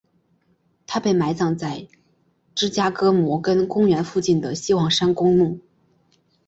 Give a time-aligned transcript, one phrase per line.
[0.87, 1.87] 他被埋葬在
[2.55, 5.59] 芝加哥摩根公园附近的希望山公墓。